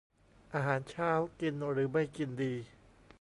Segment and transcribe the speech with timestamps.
[0.53, 2.53] อาหารเช้า กินหรือไม่กินดี